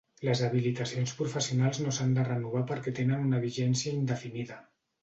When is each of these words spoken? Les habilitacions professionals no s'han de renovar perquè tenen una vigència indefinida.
Les 0.27 0.39
habilitacions 0.45 1.13
professionals 1.19 1.81
no 1.83 1.95
s'han 1.99 2.17
de 2.17 2.27
renovar 2.33 2.65
perquè 2.73 2.97
tenen 3.03 3.31
una 3.31 3.47
vigència 3.49 3.97
indefinida. 4.03 4.65